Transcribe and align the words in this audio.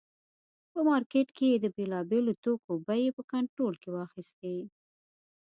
په 0.71 0.79
مارکېټ 0.89 1.27
کې 1.37 1.45
یې 1.51 1.57
د 1.63 1.65
بېلابېلو 1.75 2.33
توکو 2.43 2.73
بیې 2.87 3.09
په 3.17 3.21
کنټرول 3.31 3.73
کې 3.81 3.89
واخیستې. 3.91 4.57